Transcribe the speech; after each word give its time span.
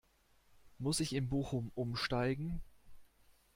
Muss 0.79 0.99
ich 0.99 1.13
in 1.13 1.29
Bochum 1.29 1.71
umsteigen? 1.75 2.59